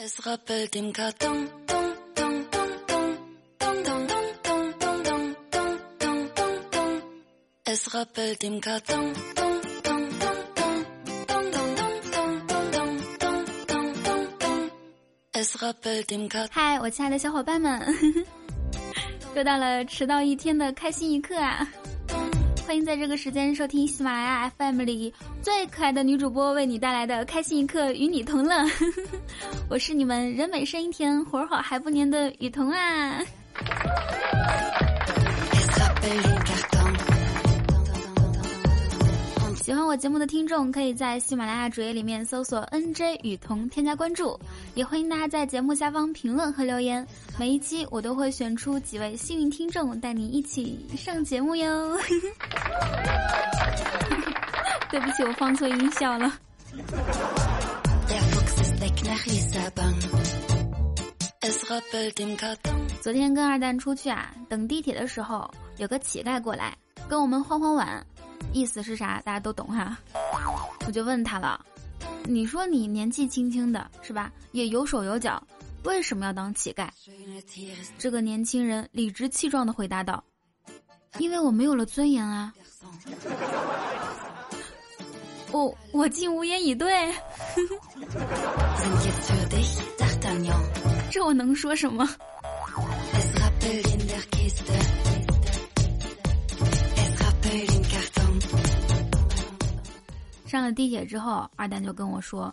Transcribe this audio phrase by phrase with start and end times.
[0.00, 0.06] 嗨，
[16.80, 17.78] 我亲爱的小伙伴们，
[19.36, 21.68] 又到了迟到一天的开心一刻啊！
[22.66, 25.12] 欢迎在这个时间收听喜马拉雅 FM 里
[25.52, 28.54] 最可爱的女主播为你带来的开心一刻，与你同乐。
[29.68, 33.20] 我是你们人美声音甜、活好还不粘的雨桐啊！
[39.56, 44.38] 喜欢我节目的听众，可以在喜马拉雅主页里面搜索 “nj 雨桐”，添加关注。
[44.76, 47.04] 也欢迎大家在节目下方评论和留言，
[47.36, 51.98] 每一期我都会选出几位幸运听众，带你一起上节目哟。
[54.90, 56.32] 对不起，我放错音效了。
[63.00, 66.76] 昨天跟二蛋出去啊，等地铁的时候，有个乞丐过来
[67.08, 68.04] 跟我们晃晃碗，
[68.52, 69.20] 意思是啥？
[69.24, 69.96] 大家都懂哈。
[70.86, 71.64] 我就问他了。
[72.24, 74.30] 你说你年纪轻轻的，是吧？
[74.52, 75.42] 也有手有脚，
[75.84, 76.88] 为什么要当乞丐？
[77.96, 80.22] 这个年轻人理直气壮的回答道
[81.18, 82.52] ：“因为我没有了尊严啊！”
[85.52, 87.12] 我我竟无言以对。
[91.10, 92.08] 这我能说什么？
[100.46, 102.52] 上了地铁之后，二蛋就跟我说：“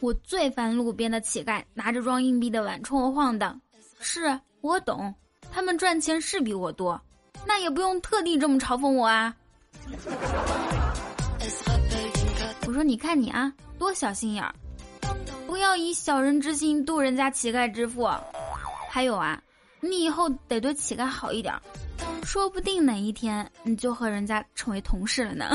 [0.00, 3.60] 我最烦路边的乞丐拿着装硬币的碗冲我晃荡。”
[4.00, 5.14] 是我懂，
[5.50, 7.00] 他们赚钱是比我多，
[7.46, 9.34] 那也不用特地这么嘲讽我啊。
[12.72, 14.54] 我说：“你看你啊，多小心眼儿，
[15.46, 18.08] 不要以小人之心度人家乞丐之腹。
[18.88, 19.38] 还有啊，
[19.80, 21.54] 你以后得对乞丐好一点，
[22.24, 25.50] 说不定哪一天你就和人家成为同事了呢。”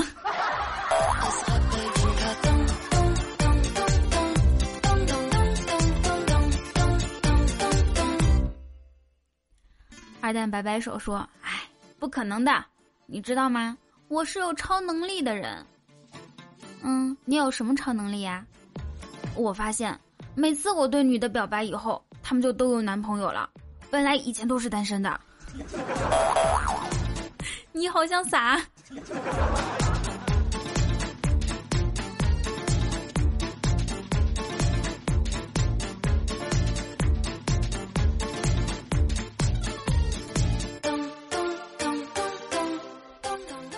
[10.22, 11.64] 二蛋摆摆手说：“哎，
[11.98, 12.64] 不可能的，
[13.08, 13.76] 你知道吗？
[14.08, 15.66] 我是有超能力的人。
[16.90, 18.46] 嗯，你有什么超能力呀？
[19.36, 20.00] 我发现
[20.36, 23.50] 每次我对女的表白以后，她们就都有男朋友了，
[23.92, 25.20] 本来以前都是单身的。
[27.74, 28.58] 你好像傻。”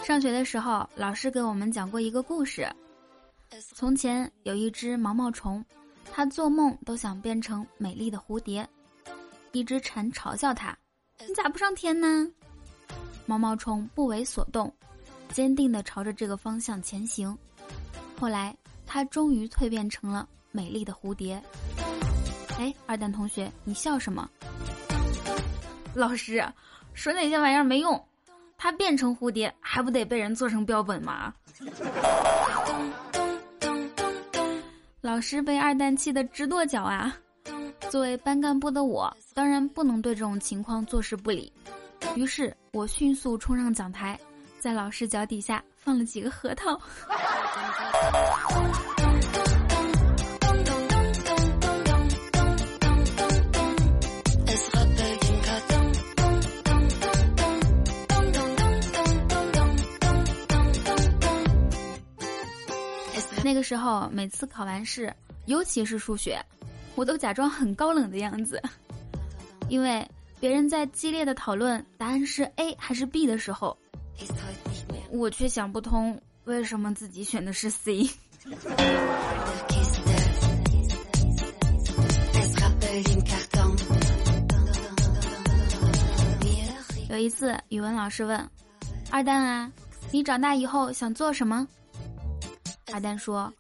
[0.03, 2.71] 上学的时候，老师给我们讲过一个故事。
[3.73, 5.63] 从前有一只毛毛虫，
[6.11, 8.67] 它做梦都想变成美丽的蝴蝶。
[9.51, 10.77] 一只蝉嘲笑它
[11.27, 12.27] ：“你咋不上天呢？”
[13.25, 14.71] 毛毛虫不为所动，
[15.29, 17.35] 坚定地朝着这个方向前行。
[18.19, 18.55] 后来，
[18.85, 21.41] 它终于蜕变成了美丽的蝴蝶。
[22.59, 24.29] 哎，二蛋同学，你笑什么？
[25.95, 26.43] 老师
[26.93, 27.99] 说那些玩意儿没用。
[28.61, 31.33] 它变成蝴蝶，还不得被人做成标本吗？
[35.01, 37.15] 老师被二蛋气得直跺脚啊！
[37.89, 41.51] 作为班干部的我，当然不能对这种情况坐视不理。
[42.15, 44.19] 于是我迅速冲上讲台，
[44.59, 46.77] 在老师脚底下放了几个核桃。
[63.49, 65.11] 那个时候，每次考完试，
[65.47, 66.39] 尤其是数学，
[66.93, 68.61] 我都假装很高冷的样子，
[69.69, 70.07] 因为
[70.39, 73.75] 别人在激烈的讨论答案是 A 还是 B 的时候，
[75.09, 78.07] 我却想不通为什么自己选的是 C。
[87.09, 88.47] 有一次，语文老师问
[89.09, 89.71] ：“二蛋啊，
[90.11, 91.67] 你长大以后想做什么？”
[92.91, 93.51] 阿丹说：“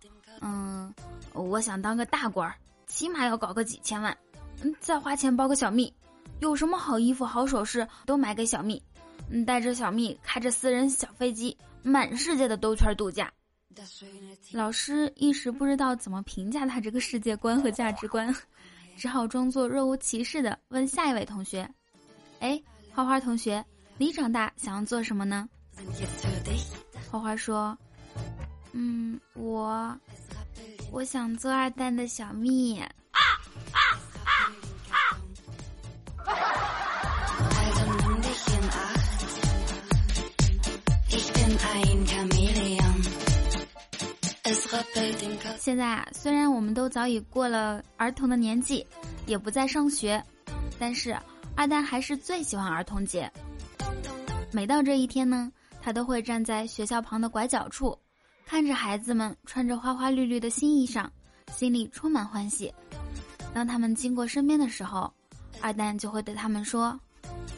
[0.41, 0.93] 嗯，
[1.33, 2.55] 我想当个大官儿，
[2.87, 4.15] 起码要搞个几千万，
[4.61, 5.93] 嗯，再花钱包个小蜜，
[6.39, 8.81] 有什么好衣服、好首饰都买给小蜜，
[9.29, 13.31] 嗯，带着小蜜，开着私人小飞机，满世界的兜圈度假。”
[14.51, 18.35] 老师一时不知道怎么评价他这个世界观和价值观，
[18.97, 21.69] 只好装作若无其事的问下一位同学
[22.41, 22.61] ：“哎，
[22.91, 23.63] 花花同学，
[23.97, 25.47] 你长大想要做什么呢？”
[27.09, 27.77] 花花说。
[28.71, 29.97] 嗯，我
[30.91, 32.79] 我想做二蛋的小蜜。
[32.79, 32.89] 啊！
[45.57, 48.85] 现在啊，虽然我们都早已过了儿童的年纪，
[49.27, 50.23] 也不再上学，
[50.79, 51.15] 但是
[51.55, 53.31] 二蛋还是最喜欢儿童节。
[54.51, 55.51] 每到这一天呢，
[55.81, 57.97] 他都会站在学校旁的拐角处，
[58.49, 61.05] 看着孩子们穿着花花绿绿的新衣裳，
[61.53, 62.73] 心里充满欢喜。
[63.53, 65.13] 当他们经过身边的时候，
[65.61, 66.99] 二蛋就会对他们说：“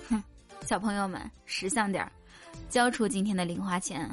[0.09, 0.21] 哼，
[0.65, 2.11] 小朋友们识相点儿，
[2.69, 4.05] 交出今天的零花钱。”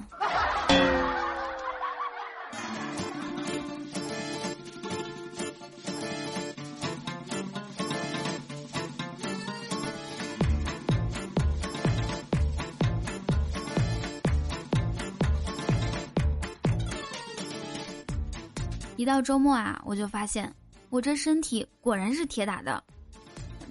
[18.99, 20.53] 一到周末啊，我就发现
[20.91, 22.83] 我这身体果然是铁打的，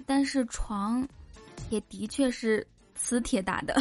[0.06, 1.06] 但是床
[1.70, 2.66] 也的确是
[2.96, 3.76] 磁铁打的。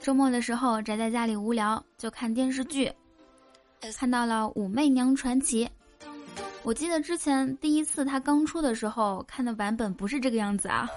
[0.00, 2.92] 周末的时候宅在家里无聊，就看电视剧，
[3.96, 5.64] 看到了《武媚娘传奇》。
[6.64, 10.90] 我记得之前第一次它刚出的时候看的版本不是这个样子啊。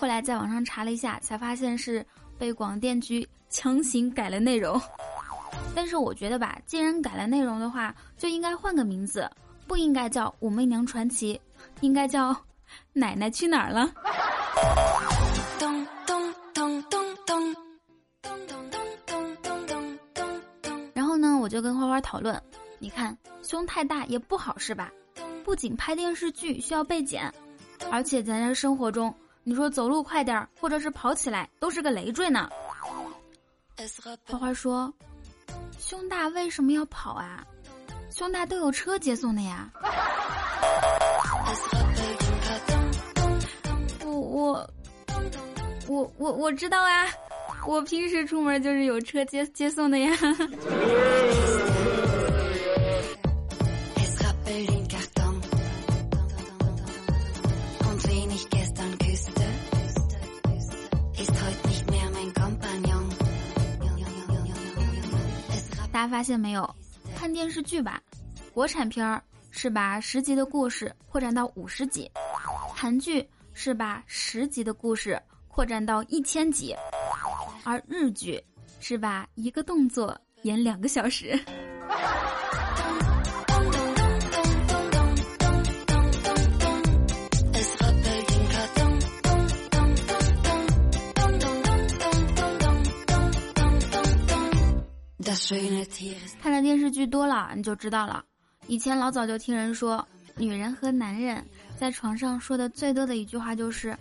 [0.00, 2.06] 后来在网上查了一下，才发现是
[2.38, 4.80] 被广电局强行改了内容。
[5.74, 9.28] 但是我觉得吧，既然改了内容的话，就应该换个名字，
[9.66, 11.34] 不应该叫《武媚娘传奇》，
[11.80, 12.32] 应该叫
[12.92, 13.92] 《奶奶去哪儿了》。
[15.58, 17.54] 咚咚咚咚咚
[18.22, 18.70] 咚咚
[19.04, 20.90] 咚咚咚咚。
[20.94, 22.40] 然后呢，我就跟花花讨论，
[22.78, 24.92] 你看胸太大也不好是吧？
[25.44, 27.28] 不仅拍电视剧需要被剪，
[27.90, 29.12] 而且咱这生活中。
[29.48, 32.50] 你说走路快点儿，或者是跑起来，都是个累赘呢。
[34.26, 34.92] 花花说
[35.80, 37.42] ：“胸大为什么要跑啊？
[38.14, 39.70] 胸大都有车接送的呀。”
[44.04, 44.70] 我我
[45.86, 47.06] 我我我知道啊，
[47.66, 50.14] 我平时出门就是有车接接送的呀。
[65.98, 66.76] 大家发现没有？
[67.16, 68.00] 看电视剧吧，
[68.54, 72.08] 国产片儿是把十集的故事扩展到五十集，
[72.72, 76.72] 韩剧是把十集的故事扩展到一千集，
[77.64, 78.40] 而日剧
[78.78, 81.36] 是把一个动作演两个小时。
[96.40, 98.24] 看的电视剧多了，你就知道了。
[98.66, 100.06] 以前老早就听人说，
[100.36, 101.44] 女人和男人
[101.78, 103.96] 在床上说的最多的一句话就是：“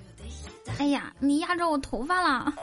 [0.79, 2.53] 哎呀，你压着我头发了。”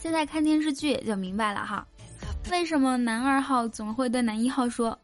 [0.00, 1.86] 现在看电视剧也就明白了哈，
[2.50, 4.98] 为什么男二号总会对男一号说：“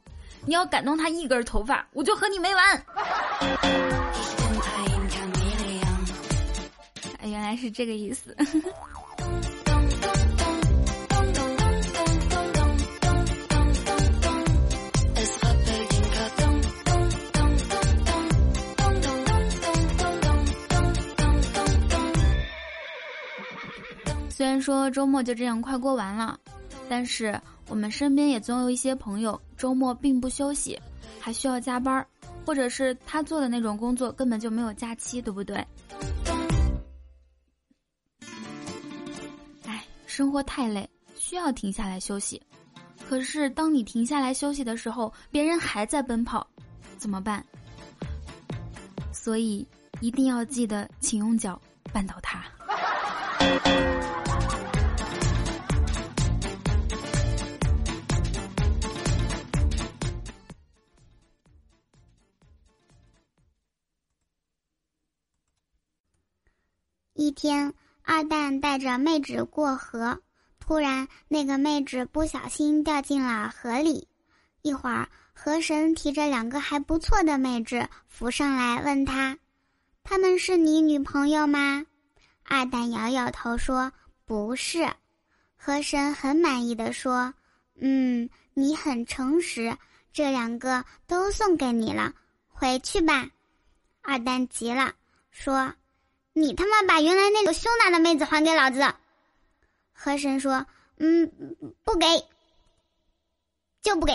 [0.44, 2.84] 你要感动他一根头发，我就和你没完。”
[7.22, 8.36] 原来是这个意思。
[24.38, 26.38] 虽然说周末就这样快过完了，
[26.88, 27.36] 但是
[27.68, 30.78] 我们身边也总有一些朋友周末并不休息，
[31.18, 32.06] 还需要加班，
[32.46, 35.56] 或者是他做的那种工作根本就没有假期，对不对？
[39.64, 42.40] 哎，生活太累，需要停下来休息。
[43.08, 46.46] 可是当你停下来休息的时候，别人还在奔跑，
[46.96, 47.44] 怎么办？
[49.12, 49.66] 所以
[50.00, 51.60] 一定要记得，请用脚
[51.92, 52.44] 绊倒他。
[67.38, 70.20] 天，二蛋带着妹纸过河，
[70.58, 74.08] 突然那个妹纸不小心掉进了河里。
[74.62, 79.38] 一会儿，河神提着两个还不错的妹纸浮上来，问他
[80.02, 81.86] ：“他们是你女朋友吗？”
[82.42, 83.92] 二蛋摇摇头说
[84.26, 84.92] ：“不是。”
[85.56, 87.32] 河神很满意的说
[87.78, 89.78] ：“嗯，你很诚实，
[90.12, 92.12] 这两个都送给你了，
[92.48, 93.30] 回去吧。”
[94.02, 94.92] 二蛋急了，
[95.30, 95.72] 说。
[96.38, 98.80] 你他妈把原来那个胸大的妹子还给老子！
[99.92, 100.64] 河神说
[100.98, 101.28] ：“嗯，
[101.82, 102.06] 不给，
[103.82, 104.12] 就不给。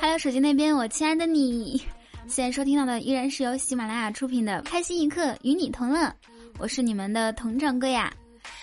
[0.00, 1.76] 还有手机那边，我亲爱的你，
[2.28, 6.06] 现在收听到的依然是由喜马拉雅出品的《开心一刻与你同乐》，
[6.58, 8.12] 我是你们的童掌柜呀。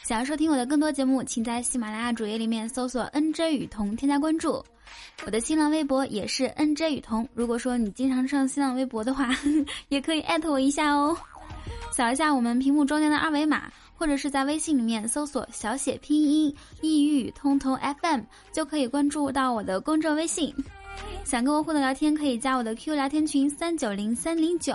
[0.06, 4.64] 想要收听我的更多节目，请在喜马拉雅主页里面搜索 “nj 雨桐”，添加关注。
[5.26, 7.28] 我的新浪微博也是 nj 雨桐。
[7.34, 9.30] 如果说你经常上新浪微博的话，
[9.90, 11.18] 也可以艾特我一下哦。
[11.92, 18.22] 扫一下我们屏幕中间的二维码，或者是在微信里面搜索小写拼音“异域通通 FM”，
[18.52, 20.54] 就可以关注到我的公众微信。
[21.24, 24.74] 想跟我互动聊天，可以加我的 Q 聊天群三九零三零九。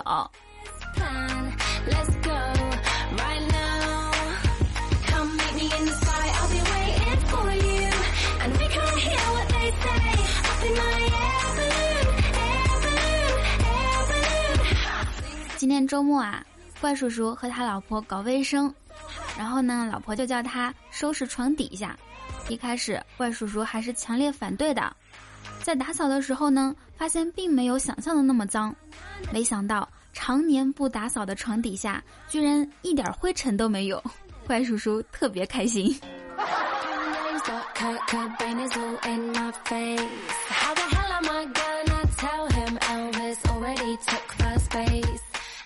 [15.89, 16.45] 周末啊，
[16.79, 18.71] 怪叔叔和他老婆搞卫生，
[19.35, 21.97] 然后呢，老婆就叫他收拾床底下。
[22.47, 24.95] 一开始，怪叔叔还是强烈反对的。
[25.63, 28.73] 在打扫的时候呢，发现并没有想象的那么脏。
[29.33, 33.99] 没想到常年不打扫的床底下，居然一点灰尘都没有。
[34.45, 35.99] 怪叔叔特别开心。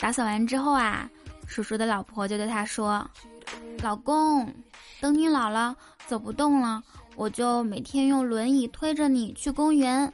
[0.04, 1.10] 打扫完之后啊，
[1.48, 3.10] 叔叔的老婆就对他说
[3.82, 4.54] ：“老公，
[5.00, 5.74] 等你老了
[6.08, 6.84] 走不动了，
[7.16, 10.12] 我就每天用轮椅推着你去公园，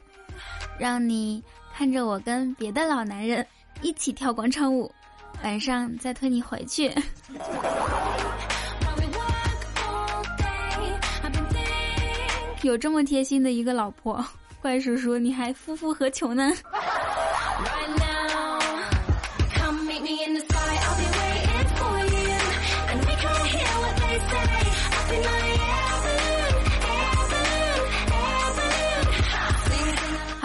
[0.78, 1.42] 让你
[1.74, 3.44] 看着我跟别的老男人
[3.82, 4.88] 一起跳广场舞，
[5.42, 6.94] 晚上再推你回去。
[12.62, 14.24] ”有这么贴心的一个老婆，
[14.62, 16.52] 怪叔叔你还夫复何求呢？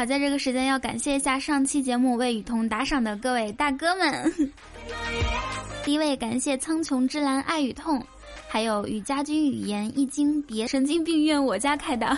[0.05, 4.33] 在这个时间要感谢一下上期节目为雨桐打赏的各位大哥们。
[5.83, 8.03] 第一位感谢苍穹之蓝爱与痛，
[8.47, 12.17] 还有与家军语言一经别神经病院我家开的，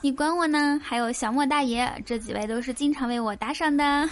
[0.00, 0.80] 你管我呢？
[0.82, 4.08] 还有小莫大爷，这几位都是经常为我打赏的，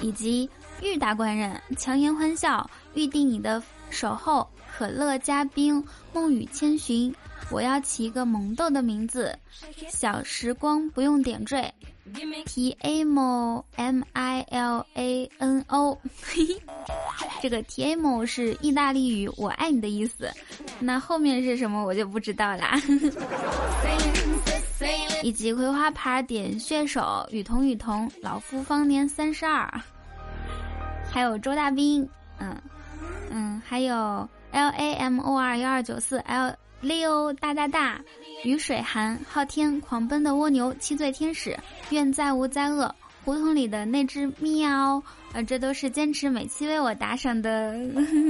[0.00, 0.48] 以及
[0.82, 7.14] 玉大官人强颜欢笑预定你的守候可乐嘉宾梦雨千寻。
[7.50, 9.36] 我要起一个萌豆的名字，
[9.88, 11.72] 小时光不用点缀
[12.46, 15.98] ，T A M O M I L A N O，
[17.42, 20.30] 这个 T A M O 是意大利语“我爱你”的意思，
[20.78, 22.80] 那后面是什么我就不知道啦。
[25.22, 29.68] 以及葵花牌点穴手雨桐雨桐，老夫方年三十二，
[31.12, 32.56] 还有周大兵，嗯
[33.28, 33.94] 嗯，还有
[34.52, 36.54] L A M O R 幺二九四 L。
[36.82, 38.00] Leo 大大大，
[38.42, 41.54] 雨水寒，昊天狂奔的蜗牛，七罪天使，
[41.90, 45.02] 愿再无灾厄，胡同里的那只喵，
[45.34, 47.74] 呃，这都是坚持每期为我打赏的，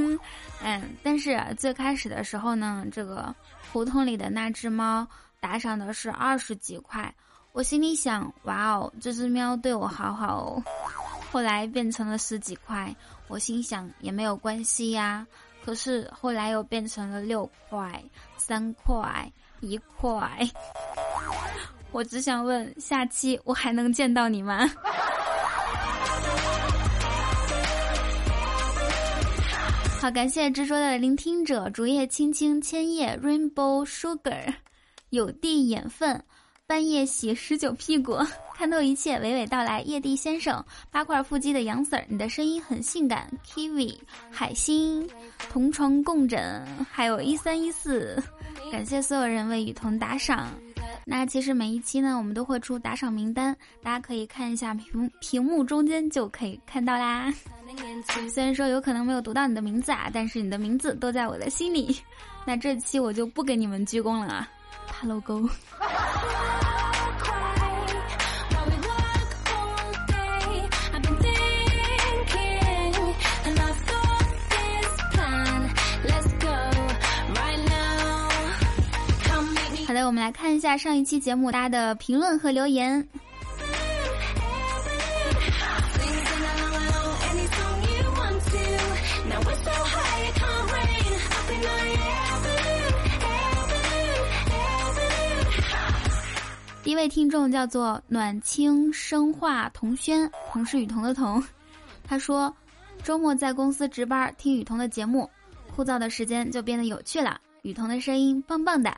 [0.65, 3.33] 嗯，但是最开始的时候呢，这个
[3.73, 5.07] 胡同里的那只猫
[5.39, 7.15] 打赏的是二十几块，
[7.53, 10.63] 我心里想，哇哦，这只喵对我好好哦，
[11.31, 12.93] 后来变成了十几块，
[13.29, 15.25] 我心想也没有关系呀。
[15.63, 18.03] 可是后来又变成了六块、
[18.51, 20.29] 三块、一块。
[21.93, 24.69] 我只想问，下期我还能见到你吗？
[30.03, 34.53] 好，感谢执着的聆听者，竹叶青青千叶 Rainbow Sugar，
[35.11, 36.21] 有地眼粪。
[36.67, 38.17] 半夜洗十九屁股，
[38.55, 39.81] 看透一切，娓娓道来。
[39.83, 43.29] 叶地先生，八块腹肌的杨 Sir，你的声音很性感。
[43.45, 43.99] Kiwi，
[44.31, 45.09] 海星，
[45.51, 48.23] 同床共枕，还有一三一四，
[48.71, 50.49] 感谢所有人为雨桐打赏。
[51.05, 57.33] 那其实每一期呢，我们都会出打赏名单，大家可以看一下屏屏幕中间就可以看到啦。
[58.29, 61.97] 虽然说有可能没有读到你的名字啊，但是你的名字都在我的心里。
[62.45, 64.49] 那这期我就不给你们鞠躬了啊，
[64.87, 65.49] 怕漏沟。
[80.05, 83.07] 我们来看一下上一期节目大家的评论和留言。
[96.83, 101.43] 第一位听众叫做暖清生化同轩，同是雨桐的同。
[102.03, 102.53] 他说，
[103.05, 105.31] 周末在公司值班听雨桐的节目，
[105.75, 107.41] 枯燥的时间就变得有趣了。
[107.63, 108.93] 雨桐的声音棒棒的。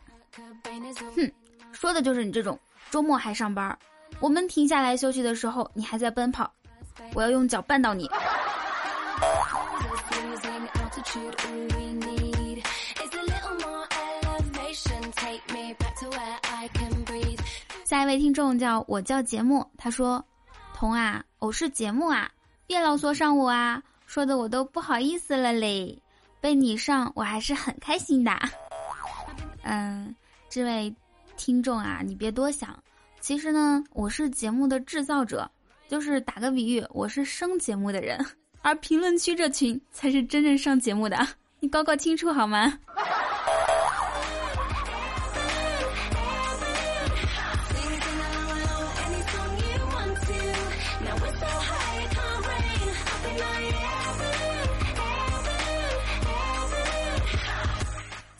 [1.14, 1.32] 哼，
[1.72, 2.58] 说的就是你这种
[2.90, 3.78] 周末还上班，
[4.20, 6.50] 我们停下来休息的时候，你还在奔跑，
[7.14, 8.08] 我要用脚绊到你。
[17.84, 20.24] 下一位听众叫我叫节目，他说
[20.74, 22.30] ：“童啊，偶是节目啊，
[22.66, 26.00] 别老说上我啊，说的我都不好意思了嘞。
[26.40, 28.32] 被你上，我还是很开心的。”
[29.64, 30.14] 嗯，
[30.54, 30.94] 这位
[31.38, 32.78] 听众啊，你别多想，
[33.20, 35.50] 其实呢，我是节目的制造者，
[35.88, 38.22] 就是打个比喻，我是生节目的人，
[38.60, 41.26] 而评论区这群才是真正上节目的，
[41.58, 42.78] 你搞搞清楚好吗？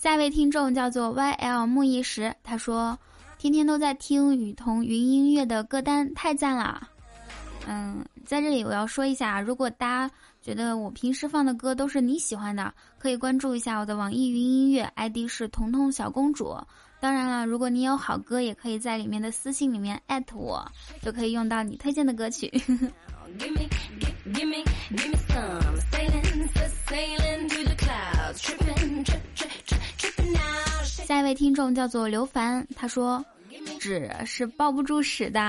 [0.03, 2.99] 下一位听众叫做 YL 木易石，他说
[3.39, 6.89] ：“天天都在听雨桐云音乐的歌单，太赞了。”
[7.69, 16.57] 嗯，在这里我要说一下，如果大家觉得我平时放的歌都是你喜欢的，可以关注一下我的网易云音乐，ID 是彤彤小公主。
[16.99, 20.69] 当然了，如果你有好歌，也可以在里面的私信里面艾特我，
[21.01, 22.51] 就可以用到你推荐的歌曲。
[31.35, 33.25] 听众叫做刘凡，他说
[33.79, 35.41] ：“纸是抱不住屎的。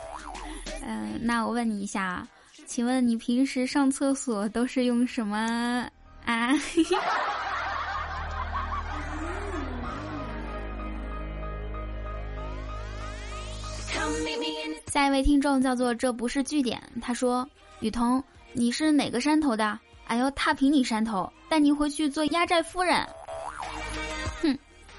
[0.84, 2.26] ”嗯，那我问你一下，
[2.66, 5.88] 请问你平时上厕所都是用什么
[6.24, 6.52] 啊？
[14.88, 17.48] 下一位听众叫做这不是据点，他说
[17.80, 18.22] ：“雨桐，
[18.52, 19.78] 你是哪个山头的？
[20.08, 23.06] 俺要踏平你山头，带你回去做压寨夫人。”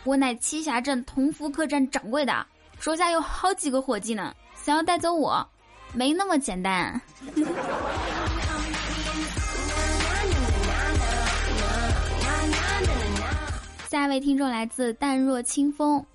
[0.06, 2.46] 我乃栖霞镇同福客栈掌柜的，
[2.78, 5.48] 手下有好几个伙计呢，想要带走我，
[5.94, 7.00] 没那么简单。
[13.88, 16.06] 下一位听众来自淡若清风，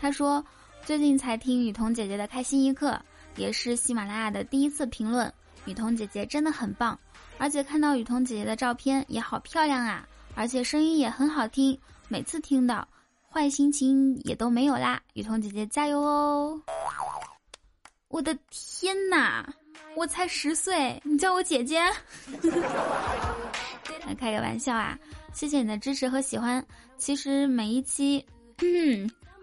[0.00, 0.42] 他说
[0.82, 2.98] 最近才听雨桐姐姐的开心一刻，
[3.36, 5.30] 也是喜马拉雅的第一次评论，
[5.66, 6.98] 雨桐姐姐真的很棒，
[7.36, 12.88] 而且看到雨桐姐姐的照片也好漂亮啊，而且声音也很好听，每次听到。
[13.30, 16.60] 坏心情也都没有啦，雨桐姐姐加油哦！
[18.08, 19.46] 我的天哪，
[19.94, 21.80] 我才十岁，你叫我姐姐？
[24.18, 24.98] 开个玩笑啊！
[25.34, 26.64] 谢谢你的支持和喜欢。
[26.96, 28.24] 其实每一期，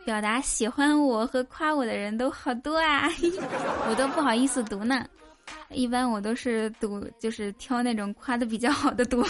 [0.04, 3.08] 表达喜欢我和夸我的人都好多啊，
[3.88, 5.06] 我都不好意思读呢。
[5.69, 9.24] 一般我都是读，就是挑那种夸的比较好的读。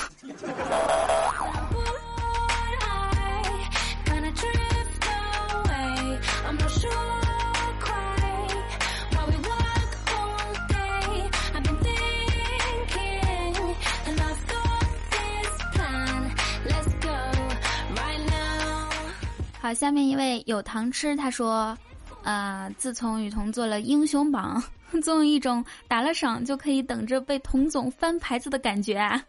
[19.66, 21.76] 好，下面一位有糖吃，他说，
[22.22, 24.62] 呃，自从雨桐做了英雄榜，
[25.04, 29.20] 总有一种打了赏就可以等着被童总翻牌子的感觉啊，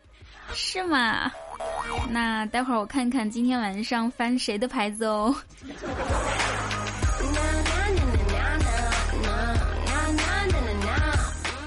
[0.53, 1.33] 是吗？
[2.11, 5.35] 那待会儿我看看今天晚上翻谁的牌子哦。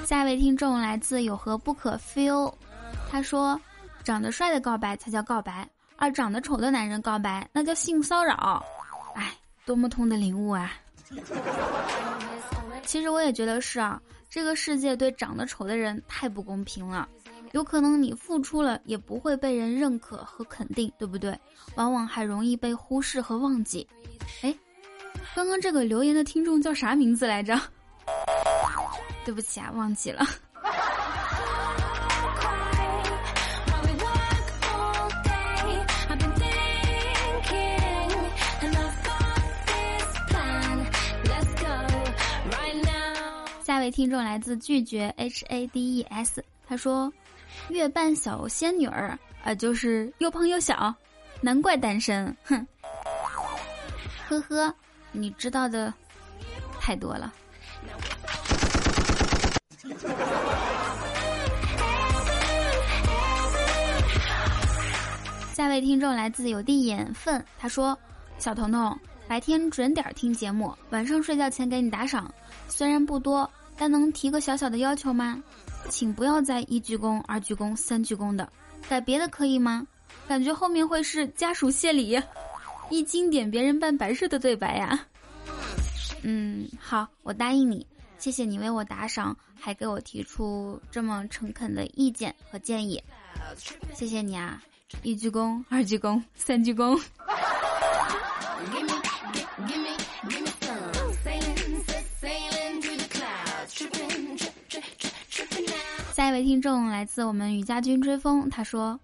[0.05, 2.53] 下一位听众来自有何不可 feel，
[3.10, 3.60] 他说，
[4.03, 5.67] 长得帅的告白才叫告白。
[6.00, 8.66] 而长得丑的男人告白，那叫性骚扰。
[9.16, 9.36] 哎，
[9.66, 10.72] 多么痛的领悟啊！
[12.86, 17.08] 其实我也觉得是啊，这个世界对长得丑的人太不公平了。
[17.52, 21.38] 有可能你付出了，也不会被人认可和肯定，对不对？
[21.76, 23.88] 往往还容易被忽视和忘记。
[24.42, 24.56] 哎，
[25.36, 27.60] 刚刚这个留言的听众叫啥名字来着？
[29.26, 30.26] 对不起啊，忘记了。
[43.89, 47.12] 听众来自拒绝 H A D E S，他说
[47.69, 50.93] ：“月半小仙女儿，啊，就是又胖又小，
[51.41, 52.67] 难怪单身。”哼，
[54.28, 54.73] 呵呵，
[55.12, 55.93] 你知道的
[56.80, 57.34] 太多了。
[65.54, 67.97] 下位听众来自有地眼粪，他说
[68.38, 68.97] ：“小彤彤，
[69.28, 72.34] 白天准点听节目，晚上睡觉前给你打赏，
[72.67, 73.49] 虽然不多。”
[73.80, 75.42] 但能提个小小的要求吗？
[75.89, 78.52] 请不要再一鞠躬、二鞠躬、三鞠躬的，
[78.89, 79.88] 改别的可以吗？
[80.28, 82.22] 感觉后面会是家属谢礼，
[82.89, 85.00] 一经典别人办白事的对白呀。
[86.22, 87.88] 嗯，好，我答应你，
[88.18, 93.02] 谢谢你为我打赏，还给我提出这么诚恳的意见和建议，
[93.96, 94.62] 谢谢你啊！
[95.02, 97.02] 一鞠躬，二鞠躬，三鞠躬。
[106.43, 108.99] 听众来自我们雨家军追风，他说：“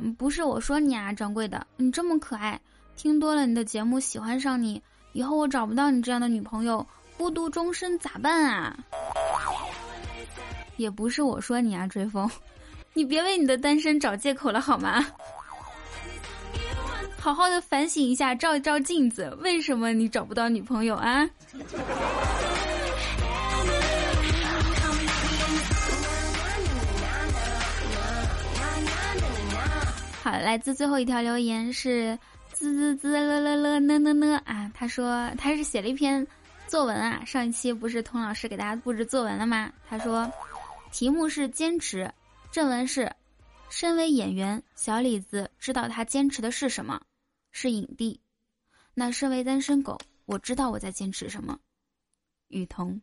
[0.00, 2.60] 嗯，不是我说你啊，掌柜的，你这么可爱，
[2.96, 8.76] 听多了你的节目，喜欢上你，以后我找不到你这样的女朋友，孤独终身咋办啊？”
[10.76, 12.30] 也不是我说你啊，追风，
[12.92, 15.06] 你别为你的单身找借口了好吗？
[17.18, 21.28] 好好的反省一下，照一照镜子，为什么你找不到女朋友啊？
[30.26, 32.18] 好，来自最后一条留言是
[32.52, 34.68] 滋滋滋了了了呢呢呢啊！
[34.74, 36.26] 他说他是写了一篇
[36.66, 39.72] 作文啊，上一期不是童老师给大家布置作文了吗？
[39.88, 40.28] 他说
[40.90, 42.12] 题目是坚持，
[42.50, 43.08] 正文是
[43.70, 47.00] 身为演员，小李子知道他坚持的是什么，
[47.52, 48.20] 是影帝。
[48.94, 51.56] 那身为单身狗，我知道我在坚持什么，
[52.48, 53.00] 雨桐。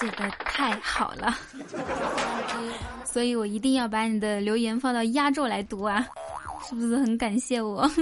[0.00, 1.36] 写的太好了，
[3.04, 6.06] 所以我一定要把你的留言放到压轴来读啊，
[6.68, 7.88] 是不是很感谢我？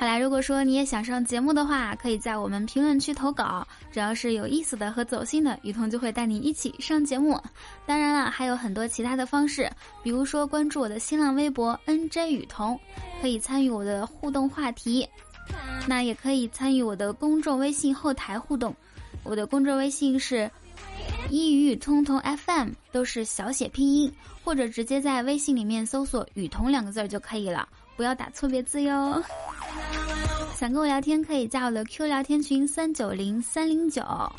[0.00, 7.40] 好啦，如果说你也想上节目的话，可以在我们评论区投稿，只要是有意思的和走心的，雨桐就会带你一起上节目。
[7.84, 9.68] 当然了，还有很多其他的方式，
[10.04, 12.78] 比如说关注我的新浪微博 NJ 雨桐，
[13.20, 15.08] 可以参与我的互动话题，
[15.88, 18.72] 那也可以参与我的公众微信后台互动。
[19.24, 20.48] 我的公众微信是
[21.30, 24.12] 一语通通 FM，都是小写拼音，
[24.42, 29.22] 或者直接在微信里面搜索“雨桐”两个字儿就可以了，不要打错别字哟。
[30.54, 34.02] 想跟我聊天，可以加我的 Q 聊天群三九零三零九。
[34.02, 34.32] 好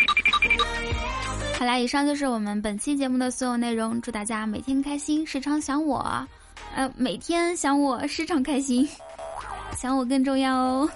[1.66, 4.02] 啦，以上就是我们本期节目的所有内容。
[4.02, 6.28] 祝大家每天开心，时常想我，
[6.76, 8.88] 呃，每天想我，时常开心，
[9.78, 10.90] 想我更重要哦。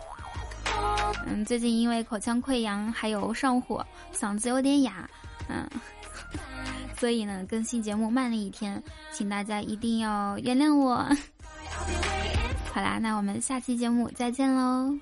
[1.27, 5.07] 嗯，最近因为口腔溃疡还有上火，嗓子有点哑，
[5.47, 5.69] 嗯，
[6.97, 10.95] 所以呢，更新节目慢了一天，请大家一定要原谅我。
[12.73, 14.97] 好啦，那我们下期节目再见喽。